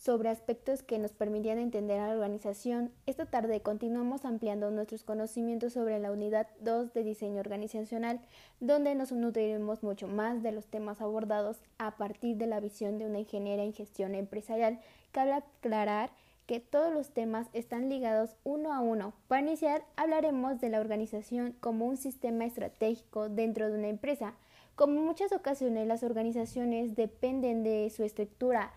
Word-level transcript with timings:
sobre 0.00 0.30
aspectos 0.30 0.82
que 0.82 0.98
nos 0.98 1.12
permitían 1.12 1.58
entender 1.58 2.00
a 2.00 2.08
la 2.08 2.14
organización. 2.14 2.90
Esta 3.04 3.26
tarde 3.26 3.60
continuamos 3.60 4.24
ampliando 4.24 4.70
nuestros 4.70 5.04
conocimientos 5.04 5.74
sobre 5.74 5.98
la 5.98 6.10
unidad 6.10 6.48
2 6.60 6.94
de 6.94 7.04
diseño 7.04 7.38
organizacional, 7.38 8.18
donde 8.60 8.94
nos 8.94 9.12
nutriremos 9.12 9.82
mucho 9.82 10.08
más 10.08 10.42
de 10.42 10.52
los 10.52 10.66
temas 10.68 11.02
abordados 11.02 11.58
a 11.76 11.98
partir 11.98 12.38
de 12.38 12.46
la 12.46 12.60
visión 12.60 12.96
de 12.96 13.04
una 13.04 13.18
ingeniera 13.18 13.62
en 13.62 13.74
gestión 13.74 14.14
empresarial. 14.14 14.80
Cabe 15.12 15.34
aclarar 15.34 16.10
que 16.46 16.60
todos 16.60 16.94
los 16.94 17.10
temas 17.10 17.48
están 17.52 17.90
ligados 17.90 18.36
uno 18.42 18.72
a 18.72 18.80
uno. 18.80 19.12
Para 19.28 19.42
iniciar, 19.42 19.84
hablaremos 19.96 20.62
de 20.62 20.70
la 20.70 20.80
organización 20.80 21.54
como 21.60 21.84
un 21.84 21.98
sistema 21.98 22.46
estratégico 22.46 23.28
dentro 23.28 23.68
de 23.68 23.78
una 23.78 23.88
empresa. 23.88 24.32
Como 24.76 24.98
en 24.98 25.04
muchas 25.04 25.30
ocasiones 25.32 25.86
las 25.86 26.02
organizaciones 26.02 26.96
dependen 26.96 27.62
de 27.62 27.90
su 27.90 28.02
estructura, 28.02 28.72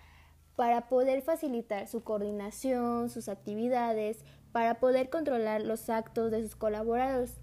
para 0.55 0.87
poder 0.87 1.21
facilitar 1.21 1.87
su 1.87 2.03
coordinación, 2.03 3.09
sus 3.09 3.29
actividades, 3.29 4.23
para 4.51 4.79
poder 4.79 5.09
controlar 5.09 5.61
los 5.61 5.89
actos 5.89 6.31
de 6.31 6.43
sus 6.43 6.55
colaboradores. 6.55 7.39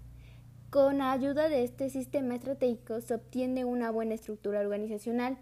Con 0.69 1.01
ayuda 1.01 1.49
de 1.49 1.63
este 1.63 1.89
sistema 1.89 2.35
estratégico 2.35 3.01
se 3.01 3.15
obtiene 3.15 3.65
una 3.65 3.91
buena 3.91 4.13
estructura 4.13 4.61
organizacional 4.61 5.37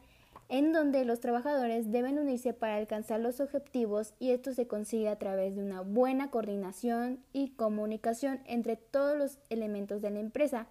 en 0.50 0.74
donde 0.74 1.06
los 1.06 1.20
trabajadores 1.20 1.92
deben 1.92 2.18
unirse 2.18 2.54
para 2.54 2.78
alcanzar 2.78 3.20
los 3.20 3.40
objetivos 3.40 4.16
y 4.18 4.32
esto 4.32 4.52
se 4.54 4.68
consigue 4.68 5.08
a 5.08 5.20
través 5.20 5.56
de 5.56 5.62
una 5.62 5.82
buena 5.82 6.32
coordinación 6.32 7.24
y 7.32 7.50
comunicación 7.50 8.42
entre 8.46 8.76
todos 8.76 9.16
los 9.16 9.38
elementos 9.50 10.02
de 10.02 10.10
la 10.10 10.20
empresa. 10.20 10.68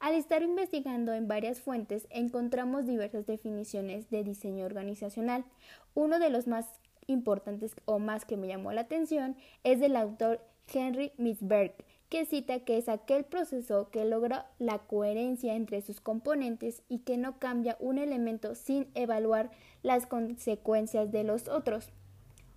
Al 0.00 0.14
estar 0.14 0.42
investigando 0.42 1.12
en 1.12 1.28
varias 1.28 1.60
fuentes 1.60 2.06
encontramos 2.08 2.86
diversas 2.86 3.26
definiciones 3.26 4.08
de 4.08 4.24
diseño 4.24 4.64
organizacional. 4.64 5.44
Uno 5.92 6.18
de 6.18 6.30
los 6.30 6.46
más 6.46 6.66
importantes 7.06 7.76
o 7.84 7.98
más 7.98 8.24
que 8.24 8.38
me 8.38 8.46
llamó 8.46 8.72
la 8.72 8.80
atención 8.80 9.36
es 9.62 9.78
del 9.78 9.96
autor 9.96 10.40
Henry 10.72 11.12
Mitzberg, 11.18 11.74
que 12.08 12.24
cita 12.24 12.60
que 12.60 12.78
es 12.78 12.88
aquel 12.88 13.24
proceso 13.24 13.90
que 13.90 14.06
logra 14.06 14.46
la 14.58 14.78
coherencia 14.78 15.54
entre 15.54 15.82
sus 15.82 16.00
componentes 16.00 16.82
y 16.88 17.00
que 17.00 17.18
no 17.18 17.38
cambia 17.38 17.76
un 17.78 17.98
elemento 17.98 18.54
sin 18.54 18.88
evaluar 18.94 19.50
las 19.82 20.06
consecuencias 20.06 21.12
de 21.12 21.24
los 21.24 21.46
otros. 21.46 21.90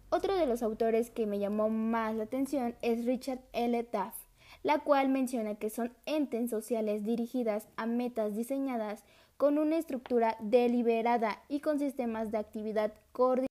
Otro 0.10 0.38
de 0.38 0.46
los 0.46 0.64
autores 0.64 1.10
que 1.10 1.26
me 1.26 1.40
llamó 1.40 1.70
más 1.70 2.16
la 2.16 2.24
atención 2.24 2.76
es 2.82 3.04
Richard 3.04 3.42
L. 3.52 3.84
Duff, 3.92 4.23
la 4.64 4.80
cual 4.80 5.10
menciona 5.10 5.56
que 5.56 5.70
son 5.70 5.94
entes 6.06 6.50
sociales 6.50 7.04
dirigidas 7.04 7.68
a 7.76 7.86
metas 7.86 8.36
diseñadas 8.36 9.04
con 9.38 9.58
una 9.58 9.78
estructura 9.78 10.38
deliberada 10.40 11.42
y 11.50 11.60
con 11.60 11.80
sistemas 11.80 12.32
de 12.32 12.38
actividad 12.38 12.94
coordinados 13.12 13.50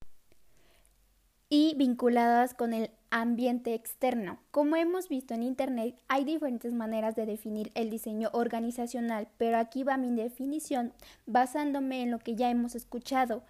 y 1.54 1.74
vinculadas 1.76 2.54
con 2.54 2.72
el 2.72 2.90
ambiente 3.10 3.74
externo. 3.74 4.38
Como 4.50 4.74
hemos 4.76 5.10
visto 5.10 5.34
en 5.34 5.42
Internet, 5.42 5.94
hay 6.08 6.24
diferentes 6.24 6.72
maneras 6.72 7.14
de 7.14 7.26
definir 7.26 7.70
el 7.74 7.90
diseño 7.90 8.30
organizacional, 8.32 9.28
pero 9.36 9.58
aquí 9.58 9.84
va 9.84 9.98
mi 9.98 10.10
definición 10.16 10.94
basándome 11.26 12.00
en 12.00 12.10
lo 12.10 12.18
que 12.20 12.36
ya 12.36 12.48
hemos 12.48 12.74
escuchado. 12.74 13.42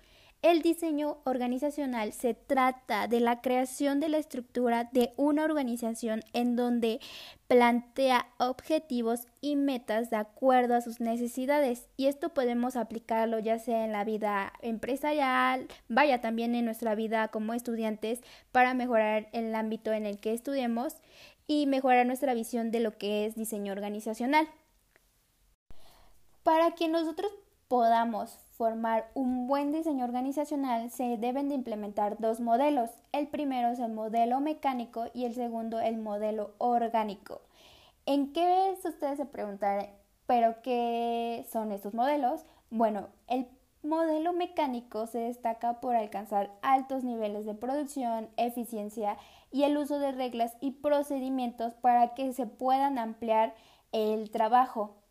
El 0.42 0.60
diseño 0.60 1.18
organizacional 1.22 2.12
se 2.12 2.34
trata 2.34 3.06
de 3.06 3.20
la 3.20 3.40
creación 3.40 4.00
de 4.00 4.08
la 4.08 4.18
estructura 4.18 4.90
de 4.92 5.12
una 5.16 5.44
organización 5.44 6.24
en 6.32 6.56
donde 6.56 6.98
plantea 7.46 8.26
objetivos 8.38 9.28
y 9.40 9.54
metas 9.54 10.10
de 10.10 10.16
acuerdo 10.16 10.74
a 10.74 10.80
sus 10.80 10.98
necesidades 10.98 11.86
y 11.96 12.06
esto 12.08 12.30
podemos 12.30 12.74
aplicarlo 12.74 13.38
ya 13.38 13.60
sea 13.60 13.84
en 13.84 13.92
la 13.92 14.02
vida 14.02 14.52
empresarial, 14.62 15.68
vaya 15.88 16.20
también 16.20 16.56
en 16.56 16.64
nuestra 16.64 16.96
vida 16.96 17.28
como 17.28 17.54
estudiantes 17.54 18.20
para 18.50 18.74
mejorar 18.74 19.28
el 19.32 19.54
ámbito 19.54 19.92
en 19.92 20.06
el 20.06 20.18
que 20.18 20.32
estudiemos 20.32 20.96
y 21.46 21.66
mejorar 21.66 22.04
nuestra 22.04 22.34
visión 22.34 22.72
de 22.72 22.80
lo 22.80 22.98
que 22.98 23.26
es 23.26 23.36
diseño 23.36 23.70
organizacional. 23.72 24.48
Para 26.42 26.72
que 26.72 26.88
nosotros 26.88 27.30
podamos 27.72 28.38
formar 28.50 29.10
un 29.14 29.46
buen 29.46 29.72
diseño 29.72 30.04
organizacional 30.04 30.90
se 30.90 31.16
deben 31.16 31.48
de 31.48 31.54
implementar 31.54 32.18
dos 32.18 32.38
modelos. 32.38 32.90
El 33.12 33.28
primero 33.28 33.70
es 33.70 33.78
el 33.78 33.90
modelo 33.90 34.40
mecánico 34.40 35.06
y 35.14 35.24
el 35.24 35.34
segundo 35.34 35.80
el 35.80 35.96
modelo 35.96 36.50
orgánico. 36.58 37.40
¿En 38.04 38.34
qué 38.34 38.68
es? 38.68 38.84
Ustedes 38.84 39.16
se 39.16 39.24
preguntarán, 39.24 39.86
¿pero 40.26 40.60
qué 40.60 41.46
son 41.50 41.72
estos 41.72 41.94
modelos? 41.94 42.44
Bueno, 42.68 43.08
el 43.26 43.48
modelo 43.82 44.34
mecánico 44.34 45.06
se 45.06 45.20
destaca 45.20 45.80
por 45.80 45.96
alcanzar 45.96 46.50
altos 46.60 47.04
niveles 47.04 47.46
de 47.46 47.54
producción, 47.54 48.28
eficiencia 48.36 49.16
y 49.50 49.62
el 49.62 49.78
uso 49.78 49.98
de 49.98 50.12
reglas 50.12 50.58
y 50.60 50.72
procedimientos 50.72 51.72
para 51.72 52.12
que 52.12 52.34
se 52.34 52.44
puedan 52.44 52.98
ampliar 52.98 53.54
el 53.92 54.30
trabajo 54.30 55.01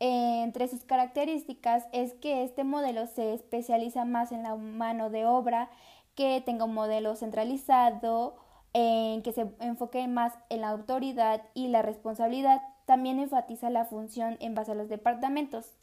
entre 0.00 0.66
sus 0.66 0.84
características 0.84 1.86
es 1.92 2.14
que 2.14 2.42
este 2.42 2.64
modelo 2.64 3.06
se 3.06 3.34
especializa 3.34 4.06
más 4.06 4.32
en 4.32 4.42
la 4.42 4.56
mano 4.56 5.10
de 5.10 5.26
obra, 5.26 5.70
que 6.14 6.42
tenga 6.44 6.64
un 6.64 6.74
modelo 6.74 7.14
centralizado, 7.16 8.36
en 8.72 9.22
que 9.22 9.32
se 9.32 9.52
enfoque 9.60 10.06
más 10.08 10.32
en 10.48 10.62
la 10.62 10.70
autoridad 10.70 11.42
y 11.54 11.68
la 11.68 11.82
responsabilidad. 11.82 12.62
También 12.86 13.20
enfatiza 13.20 13.68
la 13.68 13.84
función 13.84 14.36
en 14.40 14.54
base 14.54 14.72
a 14.72 14.74
los 14.74 14.88
departamentos. 14.88 15.76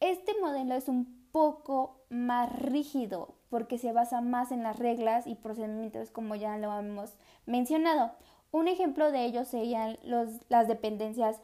Este 0.00 0.32
modelo 0.40 0.74
es 0.74 0.88
un 0.88 1.28
poco 1.30 2.00
más 2.08 2.50
rígido 2.52 3.34
porque 3.50 3.78
se 3.78 3.92
basa 3.92 4.20
más 4.20 4.52
en 4.52 4.62
las 4.62 4.78
reglas 4.78 5.26
y 5.26 5.34
procedimientos 5.34 6.10
como 6.10 6.34
ya 6.34 6.56
lo 6.56 6.76
hemos 6.78 7.14
mencionado. 7.46 8.12
Un 8.52 8.68
ejemplo 8.68 9.12
de 9.12 9.24
ello 9.24 9.44
serían 9.44 9.98
los, 10.02 10.28
las 10.48 10.66
dependencias 10.66 11.40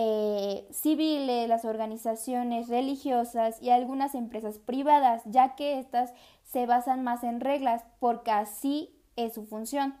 eh, 0.00 0.64
civiles, 0.70 1.48
las 1.48 1.64
organizaciones 1.64 2.68
religiosas 2.68 3.60
y 3.60 3.70
algunas 3.70 4.14
empresas 4.14 4.60
privadas, 4.60 5.22
ya 5.24 5.56
que 5.56 5.80
éstas 5.80 6.12
se 6.44 6.66
basan 6.66 7.02
más 7.02 7.24
en 7.24 7.40
reglas 7.40 7.82
porque 7.98 8.30
así 8.30 8.94
es 9.16 9.34
su 9.34 9.44
función. 9.44 9.96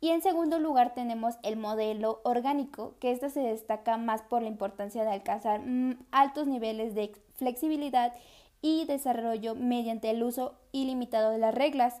Y 0.00 0.10
en 0.10 0.22
segundo 0.22 0.60
lugar 0.60 0.94
tenemos 0.94 1.38
el 1.42 1.56
modelo 1.56 2.20
orgánico, 2.22 2.94
que 3.00 3.10
éste 3.10 3.30
se 3.30 3.40
destaca 3.40 3.96
más 3.96 4.22
por 4.22 4.42
la 4.42 4.48
importancia 4.48 5.02
de 5.02 5.10
alcanzar 5.10 5.58
mm, 5.58 5.98
altos 6.12 6.46
niveles 6.46 6.94
de 6.94 7.12
flexibilidad 7.34 8.14
y 8.60 8.84
desarrollo 8.84 9.56
mediante 9.56 10.10
el 10.10 10.22
uso 10.22 10.54
ilimitado 10.70 11.30
de 11.30 11.38
las 11.38 11.52
reglas 11.52 12.00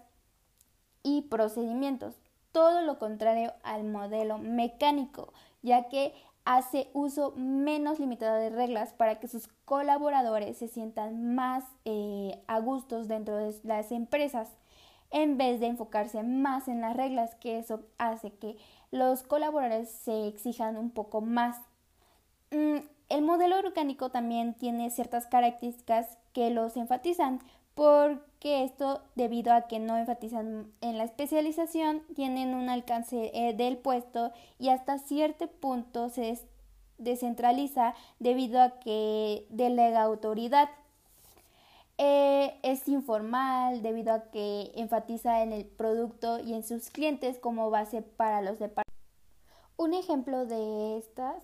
y 1.02 1.22
procedimientos. 1.22 2.20
Todo 2.52 2.82
lo 2.82 3.00
contrario 3.00 3.52
al 3.64 3.82
modelo 3.82 4.38
mecánico, 4.38 5.32
ya 5.62 5.88
que 5.88 6.14
hace 6.44 6.90
uso 6.92 7.32
menos 7.36 8.00
limitado 8.00 8.36
de 8.36 8.50
reglas 8.50 8.92
para 8.92 9.20
que 9.20 9.28
sus 9.28 9.48
colaboradores 9.64 10.56
se 10.56 10.68
sientan 10.68 11.34
más 11.34 11.64
eh, 11.84 12.42
a 12.46 12.58
gustos 12.58 13.08
dentro 13.08 13.36
de 13.36 13.54
las 13.62 13.92
empresas 13.92 14.48
en 15.10 15.36
vez 15.36 15.60
de 15.60 15.66
enfocarse 15.66 16.22
más 16.22 16.68
en 16.68 16.80
las 16.80 16.96
reglas 16.96 17.34
que 17.36 17.58
eso 17.58 17.82
hace 17.98 18.32
que 18.32 18.56
los 18.90 19.22
colaboradores 19.22 19.90
se 19.90 20.26
exijan 20.26 20.76
un 20.76 20.90
poco 20.90 21.20
más. 21.20 21.58
Mm, 22.50 22.78
el 23.08 23.22
modelo 23.22 23.58
orgánico 23.58 24.10
también 24.10 24.54
tiene 24.54 24.90
ciertas 24.90 25.26
características 25.26 26.18
que 26.32 26.50
los 26.50 26.76
enfatizan 26.76 27.40
porque 28.42 28.64
esto 28.64 29.00
debido 29.14 29.52
a 29.52 29.68
que 29.68 29.78
no 29.78 29.96
enfatizan 29.96 30.72
en 30.80 30.98
la 30.98 31.04
especialización, 31.04 32.02
tienen 32.16 32.54
un 32.54 32.70
alcance 32.70 33.30
eh, 33.34 33.54
del 33.54 33.76
puesto 33.78 34.32
y 34.58 34.70
hasta 34.70 34.98
cierto 34.98 35.46
punto 35.46 36.08
se 36.08 36.40
descentraliza 36.98 37.94
debido 38.18 38.60
a 38.60 38.80
que 38.80 39.46
delega 39.48 40.02
autoridad. 40.02 40.68
Eh, 41.98 42.58
es 42.64 42.88
informal 42.88 43.80
debido 43.80 44.12
a 44.12 44.24
que 44.32 44.72
enfatiza 44.74 45.44
en 45.44 45.52
el 45.52 45.64
producto 45.64 46.40
y 46.40 46.54
en 46.54 46.64
sus 46.64 46.90
clientes 46.90 47.38
como 47.38 47.70
base 47.70 48.02
para 48.02 48.42
los 48.42 48.58
departamentos. 48.58 48.92
Un 49.76 49.94
ejemplo 49.94 50.46
de 50.46 50.98
estas 50.98 51.36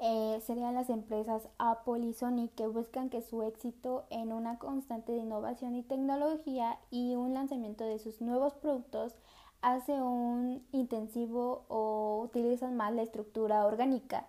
eh, 0.00 0.40
serían 0.44 0.74
las 0.74 0.90
empresas 0.90 1.48
Apple 1.58 2.00
y 2.00 2.12
Sony 2.12 2.48
que 2.56 2.66
buscan 2.66 3.10
que 3.10 3.22
su 3.22 3.42
éxito 3.42 4.04
en 4.10 4.32
una 4.32 4.58
constante 4.58 5.12
de 5.12 5.18
innovación 5.18 5.76
y 5.76 5.82
tecnología 5.82 6.78
y 6.90 7.14
un 7.14 7.34
lanzamiento 7.34 7.84
de 7.84 7.98
sus 7.98 8.20
nuevos 8.20 8.54
productos 8.54 9.14
hace 9.62 9.92
un 9.92 10.66
intensivo 10.72 11.64
o 11.68 12.20
utilizan 12.22 12.76
más 12.76 12.92
la 12.92 13.02
estructura 13.02 13.64
orgánica. 13.64 14.26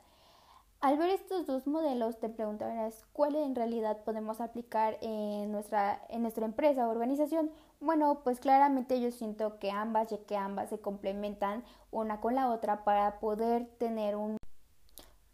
Al 0.81 0.97
ver 0.97 1.09
estos 1.09 1.47
dos 1.47 1.65
modelos 1.65 2.19
te 2.19 2.29
preguntarás 2.29 3.06
cuál 3.12 3.35
en 3.35 3.56
realidad 3.56 4.03
podemos 4.03 4.39
aplicar 4.39 4.97
en 5.01 5.51
nuestra, 5.51 6.00
en 6.09 6.21
nuestra 6.21 6.45
empresa 6.45 6.88
o 6.88 6.91
organización. 6.91 7.50
Bueno, 7.79 8.21
pues 8.23 8.39
claramente 8.39 9.01
yo 9.01 9.12
siento 9.12 9.57
que 9.57 9.71
ambas, 9.71 10.12
ya 10.12 10.19
que 10.19 10.38
ambas 10.38 10.69
se 10.69 10.79
complementan 10.79 11.63
una 11.91 12.21
con 12.21 12.35
la 12.35 12.51
otra 12.51 12.83
para 12.83 13.19
poder 13.19 13.65
tener 13.79 14.15
un, 14.15 14.38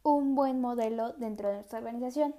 un 0.04 0.36
buen 0.36 0.62
modelo 0.62 1.14
dentro 1.14 1.50
de 1.50 1.56
nuestra 1.56 1.80
organización. 1.80 2.36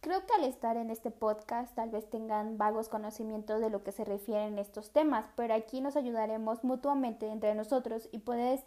Creo 0.00 0.26
que 0.26 0.34
al 0.34 0.44
estar 0.44 0.76
en 0.76 0.90
este 0.90 1.12
podcast 1.12 1.74
tal 1.76 1.90
vez 1.90 2.10
tengan 2.10 2.58
vagos 2.58 2.88
conocimientos 2.88 3.60
de 3.60 3.70
lo 3.70 3.84
que 3.84 3.92
se 3.92 4.04
refieren 4.04 4.58
estos 4.58 4.90
temas, 4.90 5.26
pero 5.36 5.54
aquí 5.54 5.80
nos 5.80 5.94
ayudaremos 5.96 6.64
mutuamente 6.64 7.28
entre 7.28 7.54
nosotros 7.54 8.08
y 8.10 8.18
puedes, 8.18 8.64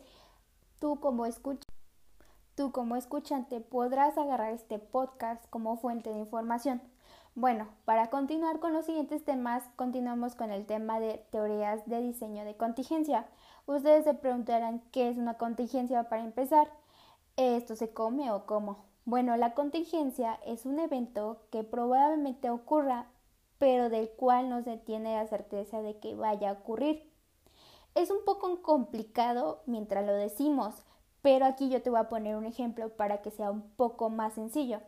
tú 0.80 1.02
como 1.02 1.26
escucha, 1.26 1.68
tú 2.56 2.72
como 2.72 2.96
escuchante 2.96 3.60
podrás 3.60 4.18
agarrar 4.18 4.54
este 4.54 4.80
podcast 4.80 5.46
como 5.50 5.76
fuente 5.76 6.10
de 6.10 6.20
información. 6.20 6.82
Bueno, 7.38 7.68
para 7.84 8.10
continuar 8.10 8.62
con 8.62 8.72
los 8.72 8.86
siguientes 8.86 9.26
temas, 9.26 9.62
continuamos 9.76 10.36
con 10.36 10.52
el 10.52 10.66
tema 10.66 11.02
de 11.02 11.26
teorías 11.32 11.86
de 11.86 12.00
diseño 12.00 12.46
de 12.46 12.56
contingencia. 12.56 13.28
Ustedes 13.66 14.06
se 14.06 14.14
preguntarán 14.14 14.82
qué 14.94 15.10
es 15.10 15.18
una 15.18 15.34
contingencia 15.34 16.08
para 16.08 16.24
empezar. 16.24 16.72
¿Esto 17.38 17.76
se 17.76 17.92
come 17.92 18.32
o 18.32 18.46
cómo? 18.46 18.86
Bueno, 19.04 19.36
la 19.36 19.54
contingencia 19.54 20.40
es 20.46 20.66
un 20.66 20.80
evento 20.80 21.42
que 21.52 21.66
probablemente 21.66 22.50
ocurra, 22.50 23.08
pero 23.58 23.90
del 23.90 24.10
cual 24.10 24.50
no 24.50 24.64
se 24.64 24.78
tiene 24.78 25.16
la 25.16 25.28
certeza 25.28 25.82
de 25.82 26.00
que 26.00 26.16
vaya 26.16 26.50
a 26.50 26.54
ocurrir. 26.54 27.12
Es 27.94 28.10
un 28.10 28.24
poco 28.24 28.62
complicado 28.62 29.64
mientras 29.66 30.06
lo 30.06 30.14
decimos, 30.14 30.76
pero 31.22 31.46
aquí 31.46 31.70
yo 31.70 31.82
te 31.82 31.90
voy 31.90 32.00
a 32.00 32.08
poner 32.08 32.38
un 32.38 32.46
ejemplo 32.46 32.96
para 32.96 33.22
que 33.22 33.32
sea 33.32 33.52
un 33.52 33.70
poco 33.72 34.10
más 34.10 34.34
sencillo. 34.36 34.80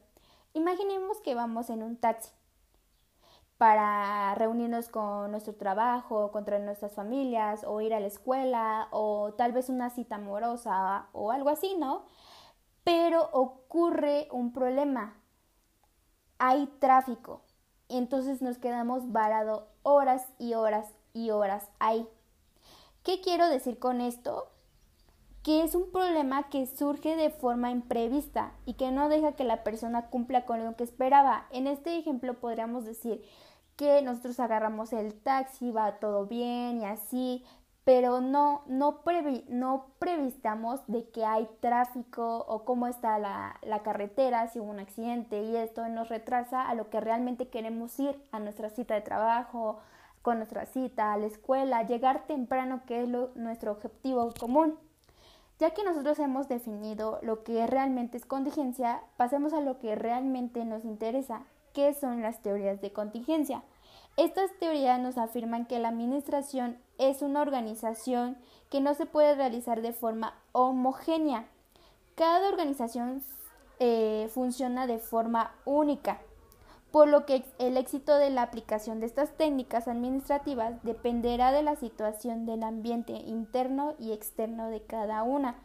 Imaginemos 0.54 1.20
que 1.20 1.36
vamos 1.36 1.70
en 1.70 1.84
un 1.84 1.98
taxi 1.98 2.32
para 3.58 4.36
reunirnos 4.36 4.88
con 4.90 5.32
nuestro 5.32 5.56
trabajo, 5.56 6.32
con 6.32 6.46
nuestras 6.66 6.94
familias, 6.94 7.64
o 7.66 7.82
ir 7.82 7.94
a 7.94 8.00
la 8.00 8.08
escuela, 8.08 8.88
o 8.92 9.34
tal 9.34 9.52
vez 9.52 9.70
una 9.70 9.90
cita 9.90 10.16
amorosa 10.16 11.08
o 11.14 11.32
algo 11.32 11.50
así, 11.50 11.76
¿no? 11.78 12.06
Pero 12.84 13.30
ocurre 13.34 14.28
un 14.32 14.54
problema. 14.54 15.16
Hay 16.38 16.68
tráfico. 16.80 17.42
Y 17.88 17.98
entonces 17.98 18.42
nos 18.42 18.58
quedamos 18.58 19.12
varados 19.12 19.64
horas 19.82 20.28
y 20.38 20.54
horas 20.54 20.94
y 21.14 21.32
horas 21.32 21.70
ahí. 21.80 22.08
¿Qué 23.04 23.22
quiero 23.22 23.48
decir 23.48 23.80
con 23.80 24.02
esto? 24.02 24.52
que 25.48 25.64
es 25.64 25.76
un 25.76 25.90
problema 25.94 26.50
que 26.50 26.66
surge 26.68 27.16
de 27.16 27.30
forma 27.30 27.72
imprevista 27.72 28.52
y 28.66 28.74
que 28.74 28.92
no 28.92 29.08
deja 29.08 29.32
que 29.32 29.46
la 29.46 29.64
persona 29.64 30.10
cumpla 30.10 30.46
con 30.46 30.66
lo 30.66 30.76
que 30.76 30.84
esperaba. 30.84 31.48
En 31.52 31.68
este 31.68 31.98
ejemplo 31.98 32.34
podríamos 32.34 32.84
decir 32.84 33.24
que 33.78 34.02
nosotros 34.02 34.40
agarramos 34.40 34.92
el 34.92 35.14
taxi, 35.14 35.72
va 35.72 36.00
todo 36.00 36.26
bien 36.26 36.82
y 36.82 36.86
así, 36.86 37.46
pero 37.86 38.20
no, 38.20 38.64
no, 38.68 39.02
no 39.48 39.86
previstamos 40.00 40.82
de 40.88 41.08
que 41.10 41.24
hay 41.24 41.48
tráfico 41.62 42.44
o 42.50 42.66
cómo 42.66 42.88
está 42.88 43.18
la, 43.18 43.58
la 43.62 43.82
carretera, 43.82 44.50
si 44.50 44.60
hubo 44.60 44.72
un 44.72 44.82
accidente 44.82 45.42
y 45.44 45.56
esto 45.56 45.88
nos 45.88 46.10
retrasa 46.10 46.68
a 46.68 46.76
lo 46.76 46.90
que 46.90 47.00
realmente 47.00 47.48
queremos 47.48 47.98
ir, 47.98 48.22
a 48.34 48.40
nuestra 48.40 48.70
cita 48.70 48.96
de 48.96 49.02
trabajo, 49.02 49.80
con 50.28 50.40
nuestra 50.40 50.66
cita, 50.66 51.14
a 51.14 51.18
la 51.18 51.28
escuela, 51.28 51.88
llegar 51.88 52.28
temprano, 52.28 52.82
que 52.86 53.04
es 53.04 53.08
nuestro 53.08 53.72
objetivo 53.72 54.34
común. 54.38 54.78
Ya 55.58 55.70
que 55.72 55.86
nosotros 55.86 56.20
hemos 56.20 56.50
definido 56.50 57.20
lo 57.22 57.46
que 57.46 57.66
realmente 57.66 58.18
es 58.18 58.26
contingencia, 58.26 59.00
pasemos 59.16 59.54
a 59.54 59.62
lo 59.62 59.80
que 59.80 59.96
realmente 59.96 60.66
nos 60.66 60.84
interesa, 60.84 61.44
que 61.78 61.94
son 61.94 62.24
las 62.24 62.42
teorías 62.42 62.82
de 62.82 62.92
contingencia. 62.92 63.62
Estas 64.16 64.50
teorías 64.60 65.00
nos 65.00 65.20
afirman 65.20 65.68
que 65.68 65.78
la 65.78 65.90
administración 65.90 66.80
es 66.98 67.22
una 67.22 67.40
organización 67.40 68.36
que 68.72 68.82
no 68.82 68.96
se 68.96 69.06
puede 69.06 69.36
realizar 69.36 69.84
de 69.84 69.94
forma 69.94 70.34
homogénea. 70.54 71.46
Cada 72.16 72.50
organización 72.50 73.22
eh, 73.78 74.28
funciona 74.34 74.88
de 74.88 74.98
forma 74.98 75.52
única, 75.66 76.20
por 76.90 77.08
lo 77.10 77.28
que 77.28 77.46
el 77.60 77.78
éxito 77.78 78.18
de 78.18 78.32
la 78.32 78.42
aplicación 78.42 79.00
de 79.00 79.06
estas 79.06 79.38
técnicas 79.38 79.88
administrativas 79.88 80.82
dependerá 80.82 81.52
de 81.52 81.62
la 81.62 81.76
situación 81.76 82.48
del 82.48 82.64
ambiente 82.64 83.12
interno 83.14 83.94
y 84.00 84.14
externo 84.14 84.72
de 84.72 84.82
cada 84.82 85.22
una. 85.22 85.60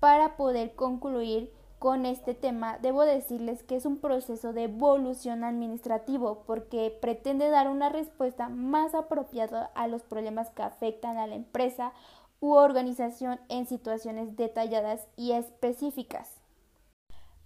Para 0.00 0.36
poder 0.36 0.74
concluir 0.74 1.52
con 1.82 2.06
este 2.06 2.32
tema, 2.32 2.78
debo 2.80 3.02
decirles 3.02 3.64
que 3.64 3.74
es 3.74 3.86
un 3.86 3.96
proceso 3.96 4.52
de 4.52 4.62
evolución 4.62 5.42
administrativo 5.42 6.44
porque 6.46 6.96
pretende 7.02 7.50
dar 7.50 7.68
una 7.68 7.88
respuesta 7.88 8.48
más 8.48 8.94
apropiada 8.94 9.72
a 9.74 9.88
los 9.88 10.04
problemas 10.04 10.48
que 10.50 10.62
afectan 10.62 11.18
a 11.18 11.26
la 11.26 11.34
empresa 11.34 11.92
u 12.38 12.52
organización 12.52 13.40
en 13.48 13.66
situaciones 13.66 14.36
detalladas 14.36 15.08
y 15.16 15.32
específicas. 15.32 16.30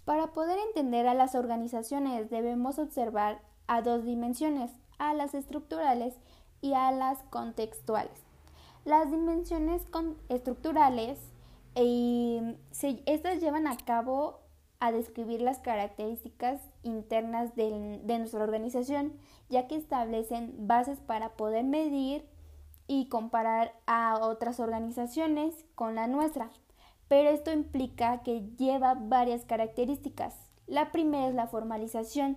Para 0.04 0.26
poder 0.34 0.58
entender 0.58 1.06
a 1.06 1.14
las 1.14 1.34
organizaciones 1.34 2.28
debemos 2.28 2.78
observar 2.78 3.40
a 3.66 3.80
dos 3.80 4.04
dimensiones, 4.04 4.70
a 4.98 5.14
las 5.14 5.32
estructurales 5.32 6.12
y 6.60 6.74
a 6.74 6.92
las 6.92 7.22
contextuales. 7.30 8.20
Las 8.84 9.10
dimensiones 9.10 9.80
estructurales, 10.28 11.18
eh, 11.76 12.56
estas 13.06 13.40
llevan 13.40 13.66
a 13.66 13.76
cabo 13.76 14.40
a 14.80 14.92
describir 14.92 15.40
las 15.40 15.58
características 15.58 16.60
internas 16.82 17.54
de 17.54 17.70
nuestra 18.18 18.42
organización, 18.42 19.12
ya 19.48 19.68
que 19.68 19.76
establecen 19.76 20.66
bases 20.66 20.98
para 21.00 21.36
poder 21.36 21.64
medir 21.64 22.26
y 22.88 23.08
comparar 23.08 23.72
a 23.86 24.18
otras 24.20 24.60
organizaciones 24.60 25.64
con 25.74 25.94
la 25.94 26.08
nuestra 26.08 26.50
pero 27.08 27.30
esto 27.30 27.52
implica 27.52 28.22
que 28.22 28.42
lleva 28.58 28.94
varias 28.94 29.44
características. 29.44 30.34
La 30.66 30.90
primera 30.90 31.28
es 31.28 31.34
la 31.34 31.46
formalización, 31.46 32.36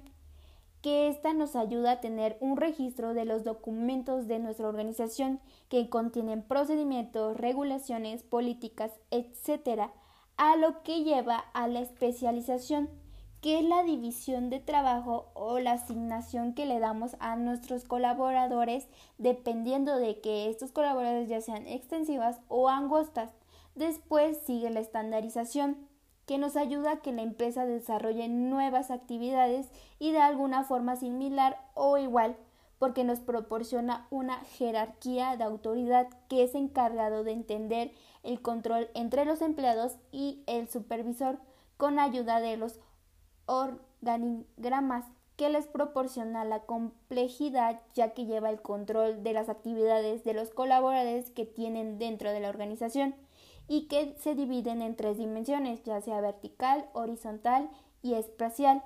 que 0.81 1.09
esta 1.09 1.33
nos 1.33 1.55
ayuda 1.55 1.91
a 1.91 2.00
tener 2.00 2.38
un 2.39 2.57
registro 2.57 3.13
de 3.13 3.25
los 3.25 3.43
documentos 3.43 4.27
de 4.27 4.39
nuestra 4.39 4.67
organización 4.67 5.39
que 5.67 5.89
contienen 5.89 6.41
procedimientos, 6.41 7.36
regulaciones, 7.38 8.24
políticas, 8.24 8.91
etc., 9.12 9.89
a 10.38 10.55
lo 10.55 10.83
que 10.83 11.03
lleva 11.03 11.38
a 11.53 11.67
la 11.67 11.81
especialización, 11.81 12.89
que 13.41 13.59
es 13.59 13.65
la 13.65 13.83
división 13.83 14.50
de 14.50 14.59
trabajo 14.59 15.31
o 15.33 15.59
la 15.59 15.74
asignación 15.74 16.53
que 16.53 16.65
le 16.65 16.79
damos 16.79 17.17
a 17.19 17.36
nuestros 17.36 17.83
colaboradores 17.83 18.88
dependiendo 19.17 19.98
de 19.98 20.21
que 20.21 20.50
estos 20.50 20.71
colaboradores 20.71 21.27
ya 21.27 21.41
sean 21.41 21.67
extensivas 21.67 22.39
o 22.48 22.69
angostas. 22.69 23.31
Después 23.75 24.38
sigue 24.45 24.69
la 24.69 24.79
estandarización, 24.79 25.88
que 26.29 26.38
nos 26.38 26.55
ayuda 26.57 26.91
a 26.91 26.98
que 26.98 27.12
la 27.12 27.24
empresa 27.24 27.65
desarrolle 27.65 28.27
nuevas 28.27 28.91
actividades 28.91 29.65
y 29.98 30.12
de 30.12 30.19
alguna 30.19 30.63
forma 30.63 30.95
similar 30.95 31.59
o 31.74 31.98
igual, 31.98 32.38
porque 32.77 33.03
nos 33.03 33.19
proporciona 33.19 34.05
una 34.12 34.38
jerarquía 34.41 35.38
de 35.38 35.43
autoridad 35.43 36.07
que 36.27 36.43
es 36.43 36.53
encargado 36.53 37.24
de 37.24 37.31
entender 37.31 37.93
el 38.21 38.43
control 38.43 38.91
entre 38.93 39.25
los 39.25 39.41
empleados 39.41 39.98
y 40.12 40.43
el 40.45 40.69
supervisor 40.69 41.39
con 41.77 41.98
ayuda 41.98 42.39
de 42.41 42.57
los 42.57 42.79
organigramas 43.48 45.05
que 45.36 45.50
les 45.50 45.65
proporciona 45.65 46.45
la 46.45 46.59
complejidad 46.59 47.81
ya 47.95 48.13
que 48.13 48.27
lleva 48.27 48.51
el 48.51 48.62
control 48.62 49.24
de 49.24 49.33
las 49.33 49.50
actividades 49.50 50.24
de 50.24 50.36
los 50.36 50.51
colaboradores 50.51 51.31
que 51.31 51.48
tienen 51.48 51.98
dentro 51.98 52.29
de 52.29 52.39
la 52.39 52.50
organización 52.50 53.15
y 53.69 53.88
que 53.88 54.15
se 54.17 54.33
dividen 54.33 54.81
en 54.81 54.95
tres 54.95 55.17
dimensiones, 55.17 55.83
ya 55.83 56.01
sea 56.01 56.19
vertical, 56.19 56.89
horizontal 56.93 57.69
y 58.01 58.15
espacial, 58.15 58.83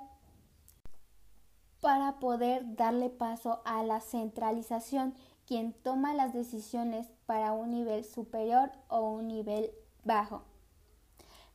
para 1.79 2.19
poder 2.19 2.75
darle 2.75 3.09
paso 3.09 3.61
a 3.65 3.81
la 3.83 4.01
centralización, 4.01 5.15
quien 5.47 5.73
toma 5.73 6.13
las 6.13 6.33
decisiones 6.33 7.07
para 7.25 7.53
un 7.53 7.71
nivel 7.71 8.03
superior 8.03 8.71
o 8.89 9.09
un 9.09 9.29
nivel 9.29 9.71
bajo. 10.03 10.43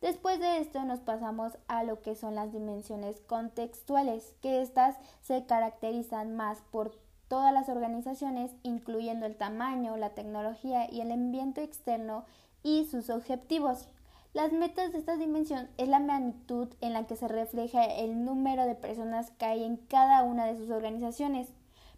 Después 0.01 0.39
de 0.41 0.59
esto 0.59 0.85
nos 0.85 1.01
pasamos 1.01 1.53
a 1.67 1.83
lo 1.83 2.01
que 2.01 2.15
son 2.15 2.35
las 2.35 2.53
dimensiones 2.53 3.21
contextuales, 3.21 4.35
que 4.41 4.63
estas 4.63 4.97
se 5.21 5.45
caracterizan 5.45 6.35
más 6.35 6.63
por 6.71 6.93
todas 7.29 7.53
las 7.53 7.69
organizaciones, 7.69 8.53
incluyendo 8.63 9.27
el 9.27 9.37
tamaño, 9.37 9.99
la 9.99 10.11
tecnología 10.11 10.91
y 10.91 11.03
el 11.03 11.13
ambiente 11.13 11.63
externo 11.63 12.25
y 12.63 12.87
sus 12.87 13.11
objetivos. 13.11 13.89
Las 14.35 14.53
metas 14.53 14.93
de 14.93 14.99
esta 14.99 15.17
dimensión 15.17 15.69
es 15.79 15.89
la 15.89 16.01
magnitud 16.01 16.69
en 16.81 16.93
la 16.93 17.07
que 17.07 17.17
se 17.17 17.29
refleja 17.29 17.85
el 17.85 18.25
número 18.25 18.67
de 18.67 18.75
personas 18.75 19.31
que 19.33 19.47
hay 19.47 19.65
en 19.65 19.77
cada 19.77 20.23
una 20.23 20.47
de 20.47 20.57
sus 20.57 20.71
organizaciones, 20.71 21.49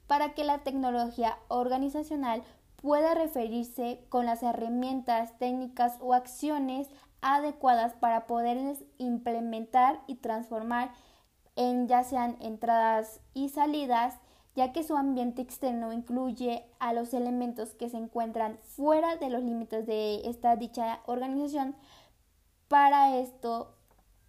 para 0.07 0.35
que 0.35 0.45
la 0.45 0.59
tecnología 0.59 1.37
organizacional 1.49 2.43
pueda 2.76 3.14
referirse 3.14 4.05
con 4.09 4.26
las 4.26 4.43
herramientas, 4.43 5.37
técnicas 5.38 5.99
o 6.00 6.14
acciones 6.14 6.88
adecuadas 7.21 7.95
para 7.95 8.26
poderles 8.26 8.85
implementar 8.99 10.00
y 10.07 10.17
transformar 10.17 10.93
en 11.57 11.88
ya 11.88 12.05
sean 12.05 12.37
entradas 12.40 13.21
y 13.35 13.50
salidas 13.50 14.19
ya 14.61 14.75
que 14.75 14.85
su 14.85 14.95
ambiente 14.95 15.40
externo 15.40 15.90
incluye 15.90 16.67
a 16.81 16.93
los 16.93 17.14
elementos 17.14 17.71
que 17.71 17.88
se 17.88 17.97
encuentran 17.97 18.59
fuera 18.61 19.17
de 19.17 19.31
los 19.31 19.43
límites 19.43 19.87
de 19.87 20.29
esta 20.29 20.55
dicha 20.55 21.00
organización. 21.07 21.75
Para 22.69 23.17
esto, 23.17 23.75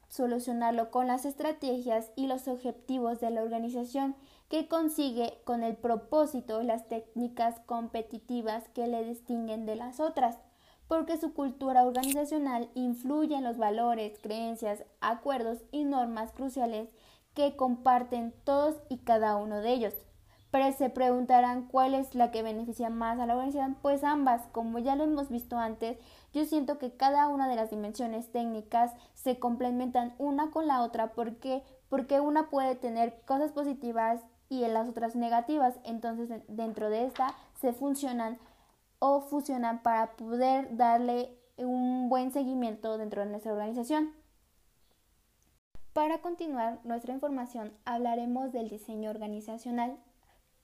solucionarlo 0.08 0.90
con 0.90 1.08
las 1.08 1.26
estrategias 1.26 2.12
y 2.16 2.28
los 2.28 2.48
objetivos 2.48 3.20
de 3.20 3.30
la 3.30 3.42
organización 3.42 4.16
que 4.48 4.70
consigue 4.70 5.42
con 5.44 5.64
el 5.64 5.76
propósito 5.76 6.64
las 6.64 6.88
técnicas 6.88 7.60
competitivas 7.66 8.70
que 8.70 8.88
le 8.88 9.04
distinguen 9.04 9.66
de 9.66 9.76
las 9.76 10.00
otras, 10.00 10.38
porque 10.88 11.18
su 11.18 11.34
cultura 11.34 11.84
organizacional 11.84 12.70
influye 12.74 13.36
en 13.36 13.44
los 13.44 13.58
valores, 13.58 14.18
creencias, 14.24 14.86
acuerdos 15.02 15.58
y 15.74 15.84
normas 15.84 16.32
cruciales 16.32 16.88
que 17.34 17.58
comparten 17.58 18.34
todos 18.46 18.78
y 18.88 19.00
cada 19.00 19.36
uno 19.36 19.60
de 19.60 19.74
ellos. 19.74 19.94
Pero 20.52 20.72
se 20.74 20.90
preguntarán 20.90 21.68
cuál 21.68 21.94
es 21.94 22.14
la 22.14 22.30
que 22.30 22.44
beneficia 22.44 22.90
más 22.90 23.20
a 23.20 23.26
la 23.26 23.34
organización, 23.36 23.78
pues 23.82 24.04
ambas, 24.04 24.48
como 24.52 24.80
ya 24.80 24.96
lo 24.96 25.06
hemos 25.06 25.30
visto 25.30 25.58
antes, 25.58 25.98
yo 26.34 26.46
siento 26.46 26.78
que 26.78 26.92
cada 26.92 27.30
una 27.30 27.48
de 27.48 27.56
las 27.56 27.70
dimensiones 27.70 28.32
técnicas 28.32 28.94
se 29.14 29.40
complementan 29.40 30.14
una 30.18 30.52
con 30.52 30.68
la 30.68 30.82
otra. 30.82 31.14
Porque 31.14 31.64
porque 31.92 32.22
una 32.22 32.50
puede 32.50 32.76
tener 32.76 33.20
cosas 33.26 33.52
positivas 33.52 34.22
y 34.48 34.64
en 34.64 34.74
las 34.74 34.88
otras 34.88 35.14
negativas, 35.14 35.78
entonces 35.84 36.30
dentro 36.48 36.90
de 36.90 37.04
esta 37.04 37.36
se 37.60 37.74
funcionan 37.74 38.40
o 39.00 39.20
fusionan 39.20 39.84
para 39.84 40.16
poder 40.16 40.78
darle 40.78 41.38
un 41.58 42.08
buen 42.08 42.32
seguimiento 42.32 42.98
dentro 42.98 43.26
de 43.26 43.30
nuestra 43.30 43.52
organización. 43.52 44.14
Para 45.92 46.22
continuar 46.22 46.80
nuestra 46.86 47.14
información 47.14 47.74
hablaremos 47.84 48.54
del 48.54 48.70
diseño 48.70 49.10
organizacional, 49.10 49.98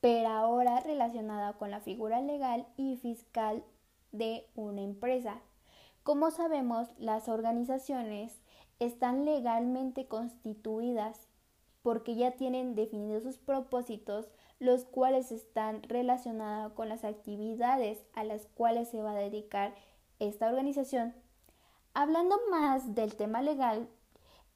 pero 0.01 0.29
ahora 0.29 0.79
relacionado 0.79 1.57
con 1.57 1.71
la 1.71 1.79
figura 1.79 2.21
legal 2.21 2.67
y 2.77 2.97
fiscal 2.97 3.63
de 4.11 4.45
una 4.55 4.81
empresa. 4.81 5.41
Como 6.03 6.31
sabemos, 6.31 6.87
las 6.97 7.27
organizaciones 7.27 8.41
están 8.79 9.25
legalmente 9.25 10.07
constituidas 10.07 11.27
porque 11.81 12.15
ya 12.15 12.31
tienen 12.31 12.75
definidos 12.75 13.23
sus 13.23 13.37
propósitos, 13.37 14.29
los 14.59 14.85
cuales 14.85 15.31
están 15.31 15.83
relacionados 15.83 16.73
con 16.73 16.89
las 16.89 17.03
actividades 17.03 18.03
a 18.13 18.23
las 18.23 18.45
cuales 18.47 18.89
se 18.89 19.01
va 19.01 19.11
a 19.11 19.15
dedicar 19.15 19.73
esta 20.19 20.47
organización. 20.47 21.13
Hablando 21.93 22.37
más 22.51 22.93
del 22.93 23.15
tema 23.15 23.41
legal, 23.41 23.87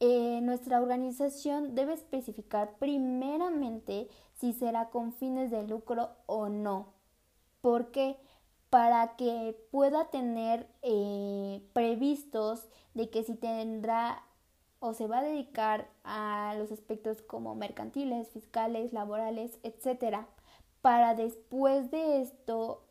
eh, 0.04 0.42
nuestra 0.42 0.82
organización 0.82 1.76
debe 1.76 1.94
especificar 1.94 2.76
primeramente 2.80 4.10
si 4.34 4.52
será 4.52 4.90
con 4.90 5.14
fines 5.14 5.52
de 5.52 5.68
lucro 5.68 6.10
o 6.26 6.50
no. 6.50 6.96
¿Por 7.62 7.92
qué? 7.92 8.18
Para 8.72 9.16
que 9.16 9.56
pueda 9.70 10.10
tener 10.10 10.68
eh, 10.82 11.62
previstos 11.74 12.68
de 12.96 13.12
que 13.12 13.24
si 13.24 13.36
tendrá 13.36 14.24
o 14.80 14.96
se 14.96 15.06
va 15.06 15.20
a 15.20 15.24
dedicar 15.24 15.88
a 16.04 16.56
los 16.58 16.72
aspectos 16.72 17.22
como 17.22 17.54
mercantiles, 17.54 18.30
fiscales, 18.30 18.94
laborales, 18.94 19.60
etcétera, 19.62 20.28
para 20.82 21.14
después 21.14 21.92
de 21.92 22.22
esto 22.22 22.88